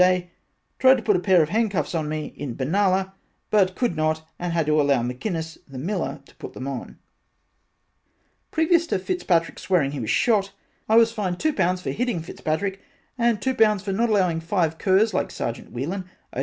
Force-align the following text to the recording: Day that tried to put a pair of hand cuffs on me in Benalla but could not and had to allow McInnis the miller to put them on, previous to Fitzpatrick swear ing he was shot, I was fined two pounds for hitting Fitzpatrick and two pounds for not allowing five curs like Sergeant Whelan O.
Day 0.01 0.19
that 0.19 0.79
tried 0.79 0.95
to 0.97 1.03
put 1.03 1.15
a 1.15 1.19
pair 1.19 1.43
of 1.43 1.49
hand 1.49 1.69
cuffs 1.69 1.93
on 1.93 2.09
me 2.09 2.33
in 2.35 2.55
Benalla 2.55 3.13
but 3.51 3.75
could 3.75 3.95
not 3.95 4.27
and 4.39 4.51
had 4.51 4.65
to 4.65 4.81
allow 4.81 5.03
McInnis 5.03 5.59
the 5.67 5.77
miller 5.77 6.21
to 6.25 6.33
put 6.37 6.53
them 6.53 6.67
on, 6.67 6.97
previous 8.49 8.87
to 8.87 8.97
Fitzpatrick 8.97 9.59
swear 9.59 9.83
ing 9.83 9.91
he 9.91 9.99
was 9.99 10.09
shot, 10.09 10.53
I 10.89 10.95
was 10.95 11.11
fined 11.11 11.39
two 11.39 11.53
pounds 11.53 11.83
for 11.83 11.91
hitting 11.91 12.23
Fitzpatrick 12.23 12.81
and 13.15 13.39
two 13.39 13.53
pounds 13.53 13.83
for 13.83 13.91
not 13.93 14.09
allowing 14.09 14.39
five 14.39 14.79
curs 14.79 15.13
like 15.13 15.29
Sergeant 15.29 15.71
Whelan 15.71 16.09
O. 16.33 16.39